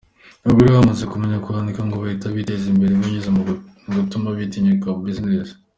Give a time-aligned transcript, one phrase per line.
[0.43, 3.29] Abagore bamaze kumenya kwandika ngo bahita biteza imbere binyuze
[3.85, 5.49] mu gutuma batinyuka bisiness.